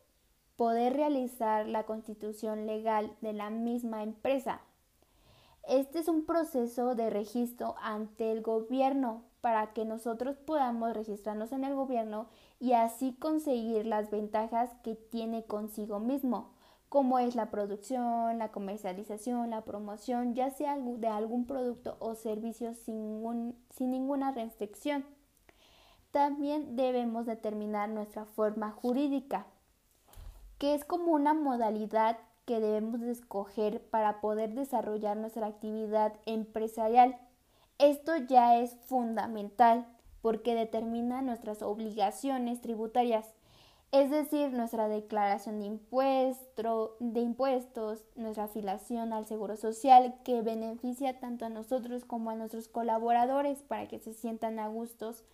poder 0.55 0.93
realizar 0.93 1.67
la 1.67 1.83
constitución 1.83 2.67
legal 2.67 3.13
de 3.19 3.33
la 3.33 3.49
misma 3.49 4.01
empresa. 4.01 4.61
Este 5.67 5.99
es 5.99 6.07
un 6.07 6.25
proceso 6.25 6.95
de 6.95 7.09
registro 7.09 7.75
ante 7.81 8.31
el 8.31 8.41
gobierno 8.41 9.23
para 9.41 9.73
que 9.73 9.85
nosotros 9.85 10.37
podamos 10.37 10.93
registrarnos 10.93 11.51
en 11.51 11.63
el 11.63 11.75
gobierno 11.75 12.27
y 12.59 12.73
así 12.73 13.13
conseguir 13.13 13.85
las 13.85 14.11
ventajas 14.11 14.71
que 14.83 14.95
tiene 14.95 15.43
consigo 15.45 15.99
mismo, 15.99 16.51
como 16.89 17.19
es 17.19 17.35
la 17.35 17.49
producción, 17.49 18.37
la 18.37 18.51
comercialización, 18.51 19.49
la 19.49 19.63
promoción, 19.63 20.35
ya 20.35 20.51
sea 20.51 20.77
de 20.77 21.07
algún 21.07 21.45
producto 21.45 21.95
o 21.99 22.15
servicio 22.15 22.73
sin, 22.73 23.55
sin 23.69 23.91
ninguna 23.91 24.31
restricción. 24.31 25.05
También 26.11 26.75
debemos 26.75 27.25
determinar 27.25 27.87
nuestra 27.89 28.25
forma 28.25 28.71
jurídica, 28.71 29.47
que 30.57 30.75
es 30.75 30.83
como 30.83 31.13
una 31.13 31.33
modalidad 31.33 32.17
que 32.45 32.59
debemos 32.59 33.01
escoger 33.01 33.81
para 33.89 34.21
poder 34.21 34.53
desarrollar 34.53 35.17
nuestra 35.17 35.47
actividad 35.47 36.13
empresarial. 36.25 37.17
Esto 37.77 38.15
ya 38.17 38.59
es 38.59 38.75
fundamental 38.85 39.87
porque 40.21 40.55
determina 40.55 41.21
nuestras 41.21 41.61
obligaciones 41.61 42.61
tributarias, 42.61 43.25
es 43.91 44.09
decir, 44.09 44.53
nuestra 44.53 44.87
declaración 44.87 45.59
de, 45.59 45.65
impuesto, 45.65 46.95
de 46.99 47.19
impuestos, 47.19 48.05
nuestra 48.15 48.45
afiliación 48.45 49.11
al 49.11 49.25
Seguro 49.25 49.57
Social, 49.57 50.15
que 50.23 50.41
beneficia 50.41 51.19
tanto 51.19 51.45
a 51.45 51.49
nosotros 51.49 52.05
como 52.05 52.29
a 52.29 52.35
nuestros 52.35 52.69
colaboradores 52.69 53.63
para 53.63 53.87
que 53.87 53.99
se 53.99 54.13
sientan 54.13 54.59
a 54.59 54.67
gustos, 54.67 55.25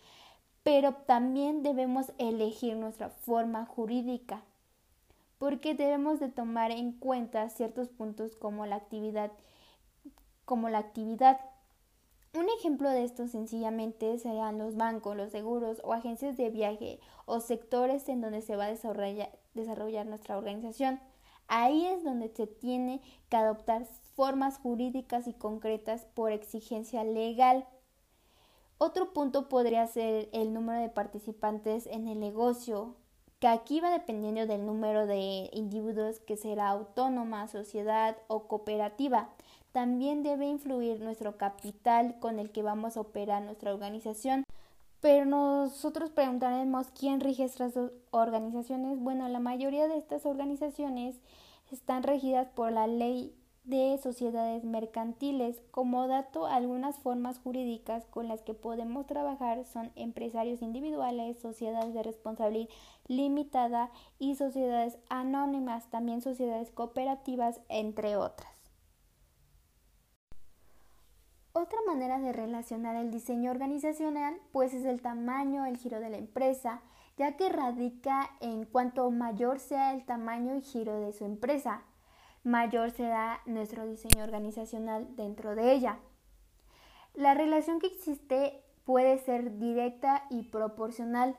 pero 0.63 0.93
también 0.93 1.61
debemos 1.61 2.11
elegir 2.17 2.77
nuestra 2.77 3.09
forma 3.09 3.65
jurídica 3.65 4.43
porque 5.37 5.75
debemos 5.75 6.19
de 6.19 6.29
tomar 6.29 6.71
en 6.71 6.93
cuenta 6.93 7.49
ciertos 7.49 7.89
puntos 7.89 8.35
como 8.35 8.65
la 8.65 8.75
actividad 8.75 9.31
como 10.47 10.69
la 10.69 10.77
actividad. 10.77 11.41
Un 12.33 12.47
ejemplo 12.57 12.89
de 12.89 13.03
esto 13.03 13.27
sencillamente 13.27 14.17
serían 14.17 14.57
los 14.57 14.77
bancos, 14.77 15.17
los 15.17 15.31
seguros 15.31 15.81
o 15.83 15.91
agencias 15.91 16.37
de 16.37 16.49
viaje 16.49 17.01
o 17.25 17.41
sectores 17.41 18.07
en 18.07 18.21
donde 18.21 18.41
se 18.41 18.55
va 18.55 18.65
a 18.65 18.69
desarrollar, 18.69 19.37
desarrollar 19.53 20.05
nuestra 20.05 20.37
organización. 20.37 21.01
Ahí 21.49 21.85
es 21.85 22.03
donde 22.03 22.29
se 22.29 22.47
tiene 22.47 23.01
que 23.29 23.35
adoptar 23.35 23.85
formas 24.15 24.57
jurídicas 24.57 25.27
y 25.27 25.33
concretas 25.33 26.05
por 26.05 26.31
exigencia 26.31 27.03
legal. 27.03 27.67
Otro 28.77 29.11
punto 29.11 29.49
podría 29.49 29.85
ser 29.87 30.29
el 30.31 30.53
número 30.53 30.79
de 30.79 30.89
participantes 30.89 31.87
en 31.87 32.07
el 32.07 32.19
negocio, 32.19 32.95
que 33.39 33.47
aquí 33.47 33.79
va 33.79 33.91
dependiendo 33.91 34.45
del 34.47 34.65
número 34.65 35.05
de 35.05 35.49
individuos 35.53 36.19
que 36.19 36.37
será 36.37 36.69
autónoma, 36.69 37.47
sociedad 37.47 38.17
o 38.27 38.47
cooperativa. 38.47 39.29
También 39.71 40.23
debe 40.23 40.47
influir 40.47 40.99
nuestro 41.01 41.37
capital 41.37 42.17
con 42.19 42.39
el 42.39 42.51
que 42.51 42.63
vamos 42.63 42.97
a 42.97 43.01
operar 43.01 43.43
nuestra 43.43 43.73
organización. 43.73 44.43
Pero 45.01 45.25
nosotros 45.25 46.09
preguntaremos 46.09 46.87
quién 46.91 47.19
rige 47.19 47.43
estas 47.43 47.73
organizaciones. 48.09 48.99
Bueno, 48.99 49.27
la 49.29 49.39
mayoría 49.39 49.87
de 49.87 49.97
estas 49.97 50.25
organizaciones 50.25 51.15
están 51.71 52.01
regidas 52.01 52.47
por 52.47 52.71
la 52.71 52.87
ley 52.87 53.35
de 53.67 53.99
sociedades 54.01 54.63
mercantiles. 54.63 55.61
Como 55.71 56.07
dato, 56.07 56.47
algunas 56.47 56.97
formas 56.97 57.37
jurídicas 57.37 58.05
con 58.07 58.27
las 58.27 58.41
que 58.41 58.53
podemos 58.53 59.05
trabajar 59.05 59.65
son 59.65 59.91
empresarios 59.95 60.61
individuales, 60.61 61.37
sociedades 61.39 61.93
de 61.93 62.01
responsabilidad 62.01 62.69
limitada 63.07 63.91
y 64.19 64.35
sociedades 64.35 64.97
anónimas, 65.09 65.89
también 65.89 66.21
sociedades 66.21 66.71
cooperativas, 66.71 67.59
entre 67.67 68.15
otras. 68.15 68.51
Otra 71.51 71.79
manera 71.87 72.19
de 72.19 72.33
relacionar 72.33 72.95
el 72.95 73.11
diseño 73.11 73.51
organizacional 73.51 74.37
pues 74.51 74.73
es 74.73 74.85
el 74.85 75.01
tamaño, 75.01 75.65
el 75.65 75.77
giro 75.77 75.99
de 75.99 76.09
la 76.09 76.17
empresa, 76.17 76.81
ya 77.17 77.35
que 77.35 77.49
radica 77.49 78.29
en 78.39 78.65
cuanto 78.65 79.09
mayor 79.11 79.59
sea 79.59 79.93
el 79.93 80.05
tamaño 80.05 80.55
y 80.55 80.61
giro 80.61 80.99
de 80.99 81.13
su 81.13 81.25
empresa 81.25 81.81
mayor 82.47 82.91
será 82.91 83.41
nuestro 83.45 83.85
diseño 83.85 84.23
organizacional 84.23 85.15
dentro 85.17 85.53
de 85.53 85.73
ella. 85.73 85.99
La 87.13 87.33
relación 87.33 87.79
que 87.79 87.87
existe 87.87 88.63
puede 88.85 89.17
ser 89.17 89.57
directa 89.57 90.23
y 90.29 90.43
proporcional. 90.43 91.37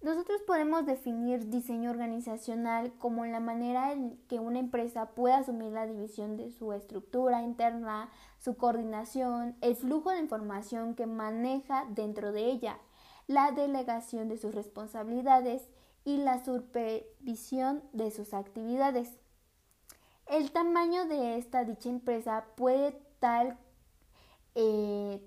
Nosotros 0.00 0.42
podemos 0.42 0.84
definir 0.86 1.50
diseño 1.50 1.90
organizacional 1.90 2.92
como 2.98 3.24
la 3.26 3.38
manera 3.38 3.92
en 3.92 4.16
que 4.26 4.40
una 4.40 4.58
empresa 4.58 5.10
puede 5.14 5.34
asumir 5.34 5.70
la 5.70 5.86
división 5.86 6.36
de 6.36 6.50
su 6.50 6.72
estructura 6.72 7.42
interna, 7.42 8.10
su 8.38 8.56
coordinación, 8.56 9.56
el 9.60 9.76
flujo 9.76 10.10
de 10.10 10.18
información 10.18 10.96
que 10.96 11.06
maneja 11.06 11.86
dentro 11.90 12.32
de 12.32 12.46
ella, 12.46 12.78
la 13.28 13.52
delegación 13.52 14.28
de 14.28 14.36
sus 14.36 14.52
responsabilidades 14.52 15.68
y 16.04 16.16
la 16.16 16.44
supervisión 16.44 17.84
de 17.92 18.10
sus 18.10 18.34
actividades. 18.34 19.21
El 20.32 20.50
tamaño 20.50 21.04
de 21.04 21.36
esta 21.36 21.62
dicha 21.62 21.90
empresa 21.90 22.46
puede 22.56 22.98
tal 23.20 23.58
eh, 24.54 25.20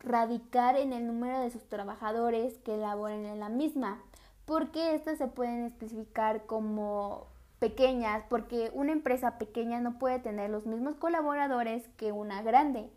radicar 0.00 0.74
en 0.74 0.92
el 0.92 1.06
número 1.06 1.38
de 1.38 1.50
sus 1.50 1.68
trabajadores 1.68 2.58
que 2.58 2.76
laboren 2.76 3.24
en 3.24 3.38
la 3.38 3.48
misma, 3.48 4.02
porque 4.44 4.96
estas 4.96 5.18
se 5.18 5.28
pueden 5.28 5.62
especificar 5.66 6.44
como 6.46 7.28
pequeñas, 7.60 8.24
porque 8.28 8.72
una 8.74 8.90
empresa 8.90 9.38
pequeña 9.38 9.80
no 9.80 10.00
puede 10.00 10.18
tener 10.18 10.50
los 10.50 10.66
mismos 10.66 10.96
colaboradores 10.96 11.86
que 11.96 12.10
una 12.10 12.42
grande. 12.42 12.90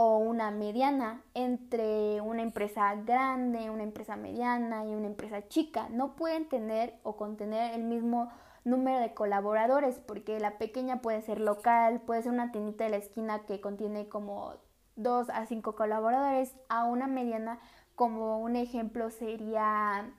o 0.00 0.16
una 0.16 0.50
mediana 0.52 1.22
entre 1.34 2.20
una 2.20 2.42
empresa 2.42 2.94
grande, 2.94 3.68
una 3.68 3.82
empresa 3.82 4.14
mediana 4.16 4.86
y 4.86 4.94
una 4.94 5.08
empresa 5.08 5.48
chica. 5.48 5.88
No 5.90 6.14
pueden 6.14 6.48
tener 6.48 6.94
o 7.02 7.16
contener 7.16 7.74
el 7.74 7.82
mismo 7.82 8.30
número 8.70 9.00
de 9.00 9.14
colaboradores 9.14 9.98
porque 9.98 10.40
la 10.40 10.58
pequeña 10.58 11.00
puede 11.00 11.22
ser 11.22 11.40
local, 11.40 12.00
puede 12.00 12.22
ser 12.22 12.32
una 12.32 12.52
tiendita 12.52 12.84
de 12.84 12.90
la 12.90 12.96
esquina 12.96 13.40
que 13.46 13.60
contiene 13.60 14.08
como 14.08 14.54
dos 14.96 15.28
a 15.30 15.46
cinco 15.46 15.74
colaboradores, 15.74 16.54
a 16.68 16.84
una 16.84 17.06
mediana 17.06 17.58
como 17.94 18.40
un 18.40 18.56
ejemplo 18.56 19.10
sería 19.10 20.10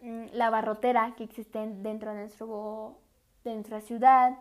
mm, 0.00 0.26
la 0.32 0.50
barrotera 0.50 1.14
que 1.16 1.24
existe 1.24 1.58
dentro 1.66 2.12
de, 2.12 2.20
nuestro, 2.20 2.98
de 3.44 3.54
nuestra 3.54 3.80
ciudad, 3.80 4.38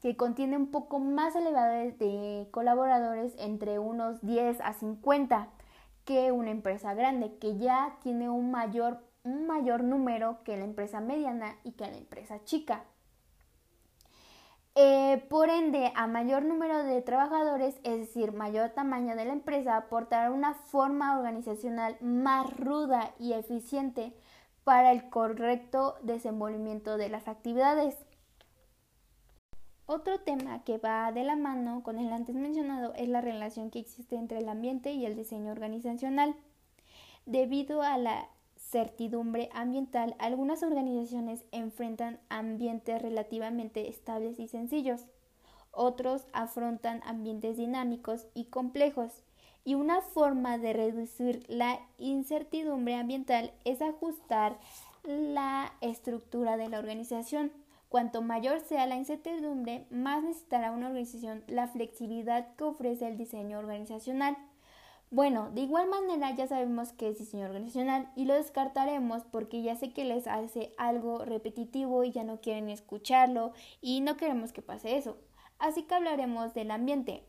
que 0.00 0.16
contiene 0.16 0.56
un 0.56 0.70
poco 0.70 0.98
más 0.98 1.36
elevado 1.36 1.72
de 1.72 2.48
colaboradores 2.50 3.34
entre 3.38 3.78
unos 3.78 4.20
10 4.22 4.60
a 4.60 4.72
50 4.72 5.48
que 6.04 6.32
una 6.32 6.50
empresa 6.50 6.94
grande, 6.94 7.36
que 7.38 7.58
ya 7.58 7.96
tiene 8.02 8.28
un 8.28 8.50
mayor, 8.50 9.00
un 9.24 9.46
mayor 9.46 9.84
número 9.84 10.42
que 10.44 10.56
la 10.56 10.64
empresa 10.64 11.00
mediana 11.00 11.56
y 11.64 11.72
que 11.72 11.86
la 11.86 11.96
empresa 11.96 12.44
chica. 12.44 12.84
Eh, 14.74 15.26
por 15.28 15.50
ende, 15.50 15.92
a 15.94 16.06
mayor 16.06 16.44
número 16.44 16.82
de 16.82 17.02
trabajadores, 17.02 17.78
es 17.84 17.98
decir, 17.98 18.32
mayor 18.32 18.70
tamaño 18.70 19.14
de 19.14 19.26
la 19.26 19.34
empresa, 19.34 19.76
aportará 19.76 20.30
una 20.30 20.54
forma 20.54 21.18
organizacional 21.18 21.96
más 22.00 22.50
ruda 22.56 23.12
y 23.18 23.34
eficiente 23.34 24.14
para 24.64 24.92
el 24.92 25.10
correcto 25.10 25.96
desenvolvimiento 26.02 26.96
de 26.96 27.10
las 27.10 27.28
actividades. 27.28 27.96
Otro 29.84 30.20
tema 30.20 30.64
que 30.64 30.78
va 30.78 31.12
de 31.12 31.24
la 31.24 31.36
mano 31.36 31.82
con 31.82 31.98
el 31.98 32.10
antes 32.10 32.34
mencionado 32.34 32.94
es 32.94 33.08
la 33.08 33.20
relación 33.20 33.70
que 33.70 33.80
existe 33.80 34.16
entre 34.16 34.38
el 34.38 34.48
ambiente 34.48 34.92
y 34.92 35.04
el 35.04 35.16
diseño 35.16 35.52
organizacional. 35.52 36.34
Debido 37.26 37.82
a 37.82 37.98
la 37.98 38.28
certidumbre 38.72 39.50
ambiental, 39.52 40.16
algunas 40.18 40.62
organizaciones 40.62 41.44
enfrentan 41.52 42.18
ambientes 42.30 43.00
relativamente 43.02 43.88
estables 43.88 44.40
y 44.40 44.48
sencillos. 44.48 45.04
Otros 45.70 46.26
afrontan 46.32 47.02
ambientes 47.04 47.58
dinámicos 47.58 48.26
y 48.34 48.46
complejos. 48.46 49.24
Y 49.64 49.74
una 49.74 50.00
forma 50.00 50.58
de 50.58 50.72
reducir 50.72 51.44
la 51.48 51.80
incertidumbre 51.98 52.96
ambiental 52.96 53.52
es 53.64 53.82
ajustar 53.82 54.58
la 55.04 55.72
estructura 55.82 56.56
de 56.56 56.68
la 56.68 56.78
organización. 56.78 57.52
Cuanto 57.90 58.22
mayor 58.22 58.60
sea 58.60 58.86
la 58.86 58.96
incertidumbre, 58.96 59.86
más 59.90 60.24
necesitará 60.24 60.72
una 60.72 60.88
organización 60.88 61.44
la 61.46 61.68
flexibilidad 61.68 62.54
que 62.56 62.64
ofrece 62.64 63.06
el 63.06 63.18
diseño 63.18 63.58
organizacional. 63.58 64.36
Bueno, 65.12 65.50
de 65.50 65.60
igual 65.60 65.90
manera 65.90 66.34
ya 66.34 66.46
sabemos 66.46 66.94
que 66.94 67.10
es 67.10 67.18
diseño 67.18 67.44
organizacional 67.44 68.10
y 68.16 68.24
lo 68.24 68.32
descartaremos 68.32 69.24
porque 69.30 69.60
ya 69.60 69.76
sé 69.76 69.92
que 69.92 70.06
les 70.06 70.26
hace 70.26 70.72
algo 70.78 71.22
repetitivo 71.26 72.02
y 72.02 72.12
ya 72.12 72.24
no 72.24 72.40
quieren 72.40 72.70
escucharlo 72.70 73.52
y 73.82 74.00
no 74.00 74.16
queremos 74.16 74.54
que 74.54 74.62
pase 74.62 74.96
eso. 74.96 75.18
Así 75.58 75.82
que 75.82 75.96
hablaremos 75.96 76.54
del 76.54 76.70
ambiente. 76.70 77.24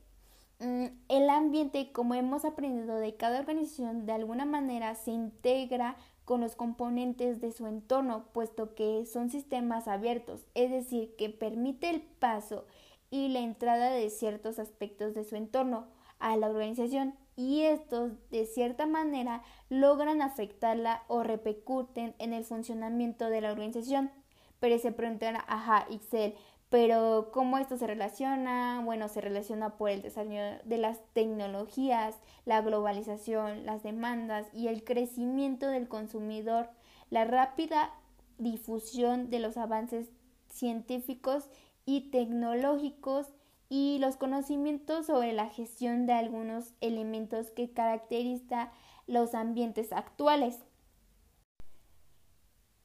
Mm, 0.62 0.86
el 1.10 1.30
ambiente, 1.30 1.92
como 1.92 2.14
hemos 2.14 2.46
aprendido 2.46 2.96
de 2.96 3.18
cada 3.18 3.42
organización, 3.42 4.06
de 4.06 4.14
alguna 4.14 4.46
manera 4.46 4.96
se 4.96 5.12
integra 5.12 5.98
con 6.24 6.40
los 6.40 6.56
componentes 6.56 7.42
de 7.42 7.52
su 7.52 7.68
entorno, 7.68 8.28
puesto 8.32 8.76
que 8.76 9.06
son 9.06 9.30
sistemas 9.30 9.90
abiertos, 9.90 10.46
es 10.54 10.72
decir, 10.72 11.18
que 11.18 11.30
permite 11.30 11.90
el 11.90 12.02
paso 12.02 12.66
y 13.12 13.28
la 13.28 13.40
entrada 13.40 13.90
de 13.90 14.10
ciertos 14.10 14.58
aspectos 14.58 15.14
de 15.14 15.26
su 15.26 15.36
entorno 15.36 15.88
a 16.20 16.38
la 16.38 16.48
organización 16.48 17.16
y 17.36 17.62
estos 17.62 18.12
de 18.30 18.46
cierta 18.46 18.86
manera 18.86 19.44
logran 19.70 20.22
afectarla 20.22 21.04
o 21.08 21.24
repercuten 21.24 22.16
en 22.20 22.34
el 22.34 22.44
funcionamiento 22.44 23.30
de 23.30 23.42
la 23.42 23.52
organización. 23.52 24.12
Pero 24.60 24.78
se 24.80 24.92
preguntará, 24.92 25.44
ajá, 25.48 25.88
Excel, 25.90 26.36
pero 26.70 27.30
¿cómo 27.32 27.60
esto 27.60 27.78
se 27.78 27.86
relaciona? 27.86 28.82
Bueno, 28.84 29.08
se 29.08 29.22
relaciona 29.22 29.78
por 29.78 29.92
el 29.92 30.02
desarrollo 30.02 30.58
de 30.64 30.78
las 30.78 31.02
tecnologías, 31.14 32.20
la 32.46 32.62
globalización, 32.62 33.66
las 33.66 33.84
demandas 33.84 34.48
y 34.54 34.70
el 34.70 34.84
crecimiento 34.84 35.68
del 35.68 35.88
consumidor, 35.88 36.70
la 37.12 37.26
rápida 37.26 37.92
difusión 38.40 39.30
de 39.30 39.38
los 39.38 39.58
avances 39.58 40.10
científicos 40.48 41.48
y 41.86 42.10
tecnológicos 42.10 43.34
y 43.70 43.98
los 44.00 44.18
conocimientos 44.18 45.08
sobre 45.08 45.34
la 45.34 45.50
gestión 45.50 46.06
de 46.06 46.14
algunos 46.14 46.74
elementos 46.82 47.50
que 47.52 47.72
caracterizan 47.72 48.70
los 49.08 49.34
ambientes 49.34 49.92
actuales. 49.92 50.60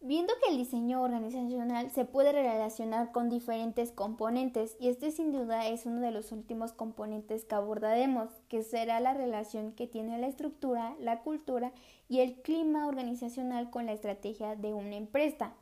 Viendo 0.00 0.32
que 0.40 0.52
el 0.52 0.58
diseño 0.58 1.02
organizacional 1.02 1.90
se 1.90 2.04
puede 2.04 2.30
relacionar 2.30 3.10
con 3.10 3.28
diferentes 3.28 3.90
componentes 3.90 4.76
y 4.78 4.88
este 4.88 5.10
sin 5.10 5.32
duda 5.32 5.66
es 5.66 5.86
uno 5.86 6.00
de 6.00 6.12
los 6.12 6.30
últimos 6.30 6.72
componentes 6.72 7.44
que 7.44 7.56
abordaremos, 7.56 8.30
que 8.48 8.62
será 8.62 9.00
la 9.00 9.12
relación 9.12 9.72
que 9.72 9.88
tiene 9.88 10.16
la 10.18 10.28
estructura, 10.28 10.94
la 11.00 11.22
cultura 11.22 11.72
y 12.08 12.20
el 12.20 12.40
clima 12.42 12.86
organizacional 12.86 13.70
con 13.70 13.86
la 13.86 13.92
estrategia 13.92 14.54
de 14.54 14.72
una 14.72 14.94
empresa. 14.94 15.54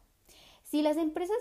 Si 0.64 0.82
las 0.82 0.98
empresas 0.98 1.38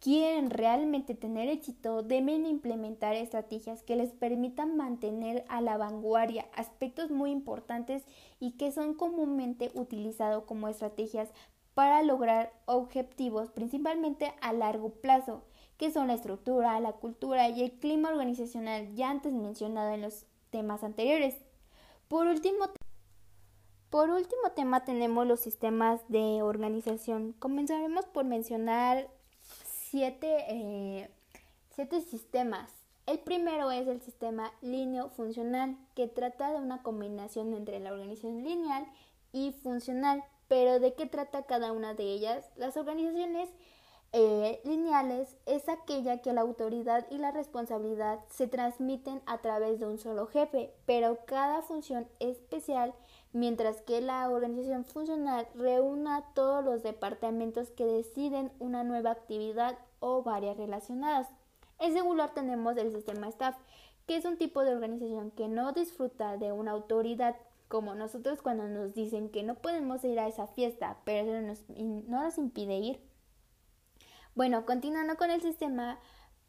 quieren 0.00 0.50
realmente 0.50 1.14
tener 1.14 1.48
éxito, 1.48 2.02
deben 2.02 2.46
implementar 2.46 3.14
estrategias 3.14 3.82
que 3.82 3.96
les 3.96 4.12
permitan 4.12 4.76
mantener 4.76 5.44
a 5.48 5.60
la 5.60 5.76
vanguardia 5.76 6.46
aspectos 6.54 7.10
muy 7.10 7.30
importantes 7.30 8.04
y 8.38 8.52
que 8.52 8.72
son 8.72 8.94
comúnmente 8.94 9.70
utilizados 9.74 10.44
como 10.44 10.68
estrategias 10.68 11.30
para 11.74 12.02
lograr 12.02 12.52
objetivos 12.64 13.50
principalmente 13.50 14.32
a 14.40 14.52
largo 14.52 14.90
plazo, 14.90 15.42
que 15.76 15.90
son 15.90 16.06
la 16.06 16.14
estructura, 16.14 16.80
la 16.80 16.92
cultura 16.92 17.48
y 17.48 17.62
el 17.62 17.72
clima 17.72 18.08
organizacional 18.08 18.94
ya 18.94 19.10
antes 19.10 19.32
mencionado 19.32 19.92
en 19.92 20.02
los 20.02 20.24
temas 20.50 20.82
anteriores. 20.84 21.34
Por 22.08 22.28
último, 22.28 22.70
por 23.90 24.10
último 24.10 24.52
tema 24.54 24.84
tenemos 24.84 25.26
los 25.26 25.40
sistemas 25.40 26.00
de 26.08 26.42
organización. 26.42 27.34
Comenzaremos 27.38 28.06
por 28.06 28.24
mencionar 28.24 29.10
siete, 29.90 30.44
eh, 30.48 31.10
siete 31.74 32.00
sistemas. 32.00 32.70
El 33.06 33.20
primero 33.20 33.70
es 33.70 33.86
el 33.86 34.00
sistema 34.00 34.52
lineal 34.62 35.10
funcional, 35.10 35.76
que 35.94 36.08
trata 36.08 36.50
de 36.50 36.58
una 36.58 36.82
combinación 36.82 37.54
entre 37.54 37.78
la 37.78 37.92
organización 37.92 38.42
lineal 38.42 38.86
y 39.32 39.52
funcional. 39.52 40.24
Pero 40.48 40.80
¿de 40.80 40.94
qué 40.94 41.06
trata 41.06 41.44
cada 41.44 41.72
una 41.72 41.94
de 41.94 42.04
ellas? 42.04 42.44
Las 42.56 42.76
organizaciones 42.76 43.48
eh, 44.12 44.60
lineales 44.64 45.36
es 45.46 45.68
aquella 45.68 46.22
que 46.22 46.32
la 46.32 46.40
autoridad 46.40 47.06
y 47.10 47.18
la 47.18 47.32
responsabilidad 47.32 48.20
se 48.30 48.46
transmiten 48.46 49.20
a 49.26 49.38
través 49.38 49.78
de 49.78 49.86
un 49.86 49.98
solo 49.98 50.26
jefe, 50.26 50.72
pero 50.86 51.18
cada 51.26 51.62
función 51.62 52.08
especial, 52.20 52.94
mientras 53.32 53.82
que 53.82 54.00
la 54.00 54.28
organización 54.28 54.84
funcional 54.84 55.46
reúna 55.54 56.24
todos 56.34 56.64
los 56.64 56.82
departamentos 56.82 57.70
que 57.70 57.84
deciden 57.84 58.50
una 58.58 58.84
nueva 58.84 59.10
actividad 59.10 59.78
o 60.00 60.22
varias 60.22 60.56
relacionadas. 60.56 61.28
En 61.78 61.92
segundo 61.92 62.28
tenemos 62.34 62.76
el 62.76 62.92
sistema 62.92 63.28
staff, 63.28 63.56
que 64.06 64.16
es 64.16 64.24
un 64.24 64.38
tipo 64.38 64.62
de 64.62 64.74
organización 64.74 65.30
que 65.30 65.48
no 65.48 65.72
disfruta 65.72 66.36
de 66.36 66.52
una 66.52 66.70
autoridad 66.72 67.36
como 67.68 67.94
nosotros 67.94 68.42
cuando 68.42 68.68
nos 68.68 68.94
dicen 68.94 69.28
que 69.28 69.42
no 69.42 69.56
podemos 69.56 70.04
ir 70.04 70.20
a 70.20 70.28
esa 70.28 70.46
fiesta, 70.46 70.98
pero 71.04 71.32
eso 71.36 71.64
no 71.76 72.22
nos 72.22 72.38
impide 72.38 72.78
ir. 72.78 73.00
Bueno, 74.34 74.64
continuando 74.66 75.16
con 75.16 75.30
el 75.30 75.40
sistema, 75.40 75.98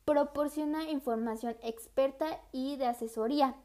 proporciona 0.06 0.90
información 0.90 1.58
experta 1.62 2.40
y 2.52 2.76
de 2.78 2.86
asesoría. 2.86 3.56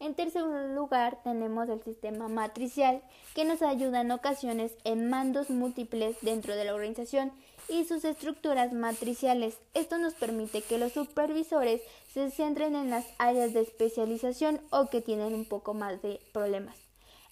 En 0.00 0.14
tercer 0.14 0.42
lugar 0.74 1.22
tenemos 1.22 1.68
el 1.68 1.82
sistema 1.82 2.26
matricial, 2.28 3.02
que 3.34 3.44
nos 3.44 3.60
ayuda 3.60 4.00
en 4.00 4.10
ocasiones 4.10 4.72
en 4.84 5.10
mandos 5.10 5.50
múltiples 5.50 6.16
dentro 6.22 6.56
de 6.56 6.64
la 6.64 6.74
organización 6.74 7.32
y 7.68 7.84
sus 7.84 8.06
estructuras 8.06 8.72
matriciales. 8.72 9.58
Esto 9.74 9.98
nos 9.98 10.14
permite 10.14 10.62
que 10.62 10.78
los 10.78 10.92
supervisores 10.92 11.82
se 12.14 12.30
centren 12.30 12.76
en 12.76 12.88
las 12.88 13.06
áreas 13.18 13.52
de 13.52 13.60
especialización 13.60 14.62
o 14.70 14.86
que 14.86 15.02
tienen 15.02 15.34
un 15.34 15.44
poco 15.44 15.74
más 15.74 16.00
de 16.00 16.18
problemas. 16.32 16.78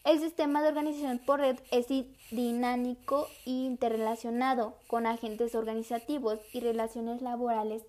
El 0.05 0.21
sistema 0.21 0.61
de 0.63 0.69
organización 0.69 1.21
por 1.25 1.41
red 1.41 1.59
es 1.71 1.87
dinámico 2.31 3.29
e 3.47 3.51
interrelacionado 3.51 4.75
con 4.89 5.07
agentes 5.07 5.55
organizativos 5.55 6.39
y 6.53 6.61
relaciones 6.61 7.23
laborales 7.23 7.83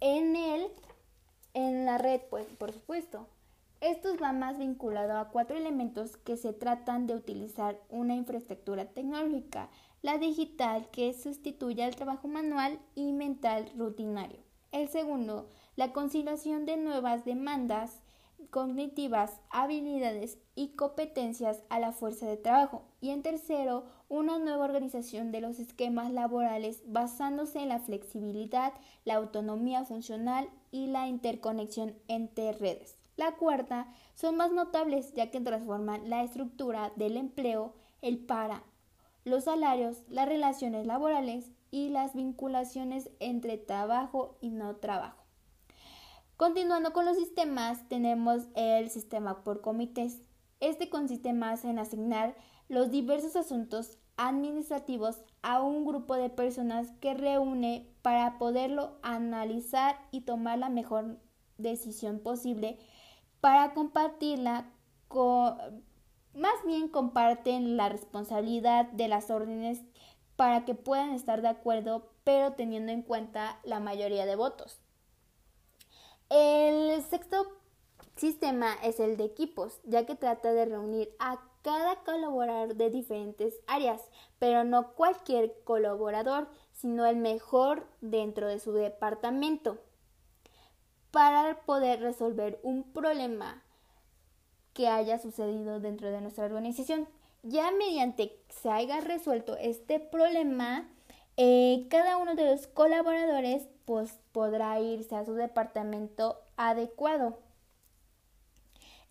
en 0.00 0.36
en 1.54 1.86
la 1.86 1.96
red, 1.96 2.20
pues 2.28 2.44
por 2.58 2.72
supuesto. 2.72 3.26
Esto 3.80 4.16
va 4.16 4.32
más 4.32 4.56
vinculado 4.56 5.18
a 5.18 5.28
cuatro 5.28 5.56
elementos 5.56 6.16
que 6.16 6.38
se 6.38 6.54
tratan 6.54 7.06
de 7.06 7.14
utilizar 7.14 7.78
una 7.90 8.14
infraestructura 8.14 8.86
tecnológica, 8.86 9.68
la 10.00 10.16
digital 10.16 10.88
que 10.90 11.12
sustituye 11.12 11.84
al 11.84 11.94
trabajo 11.94 12.26
manual 12.26 12.78
y 12.94 13.12
mental 13.12 13.70
rutinario. 13.76 14.38
El 14.72 14.88
segundo, 14.88 15.48
la 15.76 15.92
conciliación 15.92 16.64
de 16.64 16.78
nuevas 16.78 17.26
demandas 17.26 18.00
cognitivas, 18.50 19.40
habilidades 19.50 20.38
y 20.54 20.68
competencias 20.68 21.62
a 21.68 21.78
la 21.78 21.92
fuerza 21.92 22.26
de 22.26 22.36
trabajo. 22.36 22.82
Y 23.00 23.10
en 23.10 23.22
tercero, 23.22 23.84
una 24.08 24.38
nueva 24.38 24.64
organización 24.64 25.32
de 25.32 25.40
los 25.40 25.58
esquemas 25.58 26.10
laborales 26.10 26.82
basándose 26.86 27.60
en 27.60 27.68
la 27.68 27.78
flexibilidad, 27.78 28.72
la 29.04 29.16
autonomía 29.16 29.84
funcional 29.84 30.48
y 30.70 30.86
la 30.86 31.08
interconexión 31.08 31.94
entre 32.08 32.52
redes. 32.52 32.95
La 33.16 33.32
cuarta 33.36 33.88
son 34.14 34.36
más 34.36 34.52
notables 34.52 35.14
ya 35.14 35.30
que 35.30 35.40
transforman 35.40 36.10
la 36.10 36.22
estructura 36.22 36.92
del 36.96 37.16
empleo, 37.16 37.74
el 38.02 38.18
para, 38.18 38.62
los 39.24 39.44
salarios, 39.44 40.02
las 40.08 40.28
relaciones 40.28 40.86
laborales 40.86 41.50
y 41.70 41.88
las 41.88 42.14
vinculaciones 42.14 43.10
entre 43.18 43.56
trabajo 43.56 44.36
y 44.40 44.50
no 44.50 44.76
trabajo. 44.76 45.24
Continuando 46.36 46.92
con 46.92 47.06
los 47.06 47.16
sistemas, 47.16 47.88
tenemos 47.88 48.42
el 48.54 48.90
sistema 48.90 49.42
por 49.42 49.62
comités. 49.62 50.20
Este 50.60 50.90
consiste 50.90 51.32
más 51.32 51.64
en 51.64 51.78
asignar 51.78 52.36
los 52.68 52.90
diversos 52.90 53.36
asuntos 53.36 53.98
administrativos 54.18 55.22
a 55.40 55.62
un 55.62 55.86
grupo 55.86 56.16
de 56.16 56.28
personas 56.28 56.92
que 57.00 57.14
reúne 57.14 57.88
para 58.02 58.38
poderlo 58.38 58.98
analizar 59.02 59.98
y 60.10 60.22
tomar 60.22 60.58
la 60.58 60.68
mejor 60.68 61.18
decisión 61.58 62.18
posible 62.20 62.78
para 63.40 63.74
compartirla 63.74 64.70
más 66.34 66.64
bien 66.66 66.88
comparten 66.88 67.76
la 67.76 67.88
responsabilidad 67.88 68.86
de 68.86 69.08
las 69.08 69.30
órdenes 69.30 69.80
para 70.36 70.64
que 70.64 70.74
puedan 70.74 71.12
estar 71.12 71.40
de 71.42 71.48
acuerdo 71.48 72.10
pero 72.24 72.52
teniendo 72.52 72.92
en 72.92 73.02
cuenta 73.02 73.58
la 73.64 73.80
mayoría 73.80 74.26
de 74.26 74.36
votos. 74.36 74.80
El 76.28 77.02
sexto 77.04 77.46
sistema 78.16 78.74
es 78.82 78.98
el 78.98 79.16
de 79.16 79.24
equipos, 79.24 79.80
ya 79.84 80.06
que 80.06 80.16
trata 80.16 80.52
de 80.52 80.64
reunir 80.64 81.14
a 81.20 81.40
cada 81.62 81.96
colaborador 82.04 82.74
de 82.74 82.90
diferentes 82.90 83.54
áreas, 83.66 84.02
pero 84.38 84.64
no 84.64 84.92
cualquier 84.94 85.54
colaborador, 85.64 86.48
sino 86.72 87.06
el 87.06 87.16
mejor 87.16 87.86
dentro 88.00 88.48
de 88.48 88.58
su 88.58 88.72
departamento, 88.72 89.78
para 91.16 91.56
poder 91.64 92.00
resolver 92.00 92.60
un 92.62 92.82
problema 92.82 93.62
que 94.74 94.86
haya 94.86 95.18
sucedido 95.18 95.80
dentro 95.80 96.10
de 96.10 96.20
nuestra 96.20 96.44
organización. 96.44 97.08
Ya 97.42 97.70
mediante 97.70 98.38
se 98.50 98.68
haya 98.68 99.00
resuelto 99.00 99.56
este 99.56 99.98
problema, 99.98 100.86
eh, 101.38 101.86
cada 101.88 102.18
uno 102.18 102.34
de 102.34 102.44
los 102.44 102.66
colaboradores 102.66 103.66
pues, 103.86 104.18
podrá 104.32 104.78
irse 104.78 105.16
a 105.16 105.24
su 105.24 105.32
departamento 105.32 106.38
adecuado. 106.58 107.38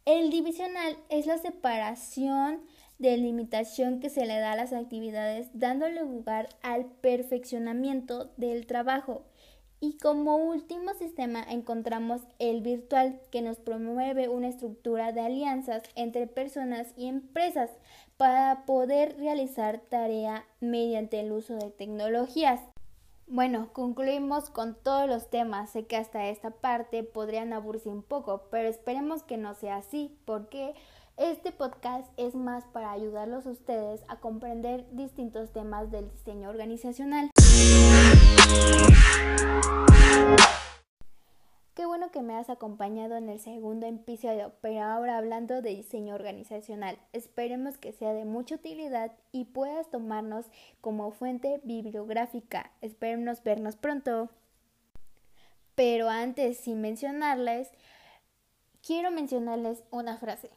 El 0.06 0.30
divisional 0.30 0.98
es 1.10 1.26
la 1.26 1.40
separación 1.40 2.62
de 3.00 3.18
limitación 3.18 4.00
que 4.00 4.12
se 4.12 4.28
le 4.28 4.38
da 4.38 4.52
a 4.52 4.58
las 4.58 4.74
actividades 4.74 5.50
dándole 5.54 6.02
lugar 6.02 6.50
al 6.62 6.86
perfeccionamiento 6.86 8.32
del 8.38 8.68
trabajo. 8.68 9.26
Y 9.80 9.98
como 9.98 10.38
último 10.38 10.94
sistema 10.94 11.44
encontramos 11.44 12.22
el 12.40 12.62
virtual 12.62 13.20
que 13.32 13.42
nos 13.42 13.58
promueve 13.58 14.30
una 14.30 14.48
estructura 14.48 15.12
de 15.12 15.22
alianzas 15.22 15.84
entre 15.96 16.28
personas 16.28 16.88
y 16.98 17.08
empresas 17.08 17.70
para 18.18 18.66
poder 18.66 19.18
realizar 19.18 19.80
tarea 19.90 20.46
mediante 20.62 21.20
el 21.20 21.32
uso 21.32 21.56
de 21.56 21.70
tecnologías. 21.70 22.62
Bueno, 23.28 23.70
concluimos 23.74 24.50
con 24.50 24.76
todos 24.76 25.10
los 25.10 25.30
temas. 25.30 25.72
Sé 25.72 25.86
que 25.86 25.98
hasta 25.98 26.28
esta 26.28 26.52
parte 26.52 27.04
podrían 27.04 27.54
aburrirse 27.54 27.90
un 27.90 28.04
poco, 28.04 28.44
pero 28.52 28.70
esperemos 28.70 29.24
que 29.24 29.38
no 29.38 29.56
sea 29.56 29.78
así, 29.78 30.16
porque 30.26 30.76
este 31.18 31.52
podcast 31.52 32.08
es 32.18 32.36
más 32.36 32.66
para 32.66 32.92
ayudarlos 32.92 33.48
a 33.48 33.52
ustedes 33.52 34.02
a 34.10 34.20
comprender 34.20 34.86
distintos 34.92 35.52
temas 35.52 35.90
del 35.90 36.12
diseño 36.12 36.50
organizacional. 36.50 37.32
Acompañado 42.50 43.18
en 43.18 43.30
el 43.30 43.40
segundo 43.40 43.88
episodio, 43.88 44.54
pero 44.62 44.84
ahora 44.84 45.18
hablando 45.18 45.62
de 45.62 45.72
diseño 45.72 46.16
organizacional. 46.16 46.98
Esperemos 47.14 47.78
que 47.78 47.92
sea 47.92 48.14
de 48.14 48.26
mucha 48.26 48.56
utilidad 48.56 49.12
y 49.32 49.46
puedas 49.46 49.90
tomarnos 49.90 50.46
como 50.82 51.12
fuente 51.12 51.62
bibliográfica. 51.64 52.72
Esperemos 52.82 53.44
vernos 53.44 53.76
pronto. 53.76 54.30
Pero 55.76 56.10
antes, 56.10 56.58
sin 56.58 56.82
mencionarles, 56.82 57.70
quiero 58.82 59.12
mencionarles 59.12 59.84
una 59.92 60.18
frase. 60.18 60.50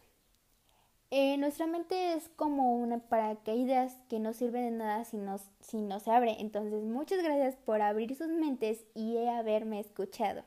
Eh, 1.11 1.39
nuestra 1.39 1.67
mente 1.67 2.13
es 2.13 2.29
como 2.37 2.75
una 2.77 2.99
paracaídas 2.99 3.97
que 4.11 4.21
no 4.21 4.35
sirve 4.35 4.61
de 4.61 4.71
nada 4.71 5.05
si 5.07 5.17
no, 5.17 5.39
si 5.61 5.81
no 5.81 6.01
se 6.01 6.11
abre. 6.11 6.37
Entonces, 6.39 6.85
muchas 6.85 7.23
gracias 7.23 7.57
por 7.57 7.81
abrir 7.81 8.15
sus 8.15 8.29
mentes 8.29 8.85
y 8.95 9.17
haberme 9.27 9.81
escuchado. 9.81 10.45